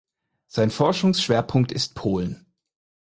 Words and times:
Sein 0.47 0.71
Forschungsschwerpunkt 0.71 1.71
ist 1.71 1.93
Polen. 1.93 2.47